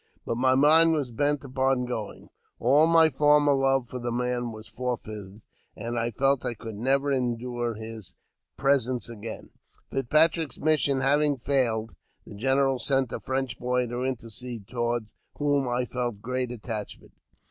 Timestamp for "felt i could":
6.09-6.73